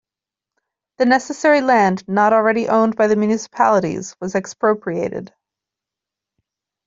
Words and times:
The 0.97 1.05
necessary 1.05 1.61
land 1.61 2.03
not 2.07 2.33
already 2.33 2.67
owned 2.67 2.95
by 2.95 3.05
the 3.05 3.15
municipalities 3.15 4.15
was 4.19 4.33
expropriated. 4.33 5.31